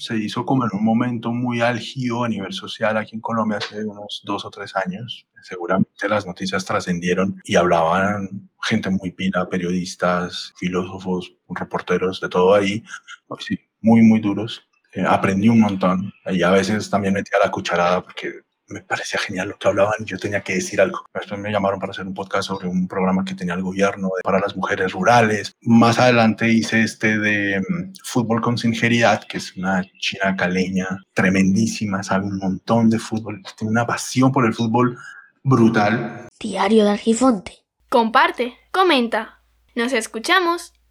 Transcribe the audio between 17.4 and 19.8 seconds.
la cucharada porque me parecía genial lo que